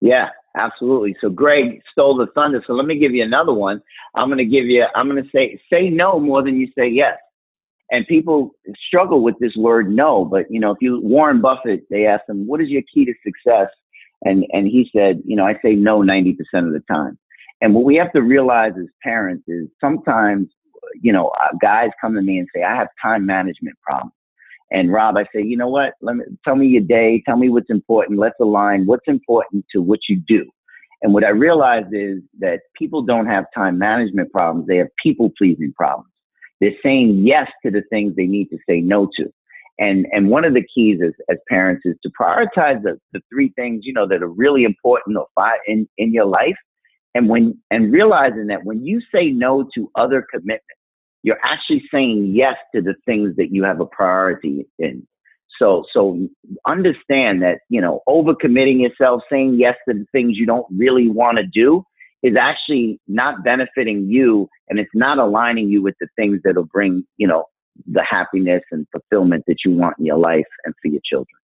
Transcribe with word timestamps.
Yeah, 0.00 0.28
absolutely. 0.56 1.16
So 1.20 1.28
Greg 1.28 1.80
stole 1.92 2.16
the 2.16 2.26
thunder. 2.34 2.62
So 2.66 2.72
let 2.72 2.86
me 2.86 2.98
give 2.98 3.12
you 3.12 3.22
another 3.22 3.52
one. 3.52 3.82
I'm 4.14 4.28
going 4.28 4.38
to 4.38 4.44
give 4.44 4.66
you, 4.66 4.86
I'm 4.94 5.08
going 5.08 5.22
to 5.22 5.30
say, 5.30 5.60
say 5.72 5.90
no 5.90 6.18
more 6.18 6.42
than 6.42 6.56
you 6.56 6.68
say 6.76 6.88
yes. 6.88 7.16
And 7.90 8.06
people 8.06 8.52
struggle 8.86 9.22
with 9.22 9.34
this 9.40 9.54
word 9.56 9.90
no, 9.90 10.24
but 10.24 10.46
you 10.48 10.60
know, 10.60 10.70
if 10.70 10.78
you, 10.80 11.00
Warren 11.02 11.40
Buffett, 11.40 11.84
they 11.90 12.06
asked 12.06 12.28
him, 12.28 12.46
what 12.46 12.60
is 12.60 12.68
your 12.68 12.82
key 12.92 13.04
to 13.04 13.12
success? 13.24 13.68
And, 14.22 14.46
and 14.52 14.66
he 14.66 14.88
said, 14.94 15.22
you 15.24 15.34
know, 15.34 15.44
I 15.44 15.54
say 15.62 15.74
no 15.74 16.00
90% 16.00 16.36
of 16.54 16.72
the 16.72 16.82
time. 16.88 17.18
And 17.60 17.74
what 17.74 17.84
we 17.84 17.96
have 17.96 18.12
to 18.12 18.22
realize 18.22 18.72
as 18.78 18.86
parents 19.02 19.44
is 19.48 19.66
sometimes, 19.80 20.48
you 21.02 21.12
know, 21.12 21.28
uh, 21.42 21.56
guys 21.60 21.90
come 22.00 22.14
to 22.14 22.22
me 22.22 22.38
and 22.38 22.48
say, 22.54 22.62
I 22.62 22.76
have 22.76 22.88
time 23.02 23.26
management 23.26 23.76
problems. 23.82 24.12
And 24.70 24.92
Rob, 24.92 25.16
I 25.16 25.24
say, 25.34 25.42
you 25.42 25.56
know 25.56 25.68
what? 25.68 25.94
Let 26.00 26.16
me 26.16 26.24
tell 26.44 26.56
me 26.56 26.66
your 26.68 26.82
day. 26.82 27.22
Tell 27.26 27.36
me 27.36 27.48
what's 27.48 27.70
important. 27.70 28.18
Let's 28.18 28.36
align 28.40 28.86
what's 28.86 29.08
important 29.08 29.64
to 29.72 29.82
what 29.82 30.00
you 30.08 30.22
do. 30.26 30.48
And 31.02 31.14
what 31.14 31.24
I 31.24 31.30
realized 31.30 31.88
is 31.92 32.18
that 32.40 32.60
people 32.76 33.02
don't 33.02 33.26
have 33.26 33.46
time 33.54 33.78
management 33.78 34.30
problems. 34.32 34.66
They 34.68 34.76
have 34.76 34.88
people 35.02 35.32
pleasing 35.36 35.72
problems. 35.76 36.10
They're 36.60 36.76
saying 36.82 37.22
yes 37.26 37.48
to 37.64 37.70
the 37.70 37.82
things 37.90 38.14
they 38.14 38.26
need 38.26 38.48
to 38.50 38.58
say 38.68 38.80
no 38.80 39.08
to. 39.16 39.32
And, 39.78 40.06
and 40.12 40.28
one 40.28 40.44
of 40.44 40.52
the 40.52 40.62
keys 40.74 41.00
as, 41.02 41.12
as 41.30 41.38
parents 41.48 41.82
is 41.86 41.96
to 42.02 42.10
prioritize 42.20 42.82
the, 42.82 43.00
the 43.14 43.20
three 43.32 43.50
things, 43.56 43.80
you 43.84 43.94
know, 43.94 44.06
that 44.06 44.22
are 44.22 44.28
really 44.28 44.64
important 44.64 45.16
or 45.16 45.26
five 45.34 45.58
in, 45.66 45.88
in 45.96 46.12
your 46.12 46.26
life. 46.26 46.56
And 47.14 47.28
when, 47.30 47.58
and 47.70 47.90
realizing 47.90 48.48
that 48.48 48.64
when 48.64 48.84
you 48.84 49.00
say 49.12 49.30
no 49.30 49.66
to 49.74 49.90
other 49.96 50.24
commitments, 50.30 50.64
you're 51.22 51.40
actually 51.44 51.82
saying 51.92 52.32
yes 52.34 52.56
to 52.74 52.80
the 52.80 52.94
things 53.04 53.36
that 53.36 53.48
you 53.52 53.64
have 53.64 53.80
a 53.80 53.86
priority 53.86 54.66
in. 54.78 55.06
So, 55.58 55.84
so 55.92 56.18
understand 56.66 57.42
that, 57.42 57.58
you 57.68 57.80
know, 57.80 58.00
overcommitting 58.08 58.80
yourself, 58.80 59.22
saying 59.30 59.58
yes 59.58 59.74
to 59.86 59.94
the 59.94 60.06
things 60.12 60.36
you 60.36 60.46
don't 60.46 60.66
really 60.70 61.08
want 61.08 61.36
to 61.36 61.44
do 61.44 61.84
is 62.22 62.34
actually 62.38 62.98
not 63.08 63.44
benefiting 63.44 64.06
you 64.08 64.48
and 64.68 64.78
it's 64.78 64.90
not 64.94 65.18
aligning 65.18 65.68
you 65.68 65.82
with 65.82 65.94
the 66.00 66.08
things 66.16 66.40
that'll 66.44 66.64
bring, 66.64 67.04
you 67.18 67.26
know, 67.26 67.44
the 67.86 68.02
happiness 68.08 68.62
and 68.70 68.86
fulfillment 68.92 69.44
that 69.46 69.56
you 69.64 69.72
want 69.72 69.96
in 69.98 70.06
your 70.06 70.18
life 70.18 70.46
and 70.64 70.74
for 70.82 70.88
your 70.88 71.00
children. 71.04 71.39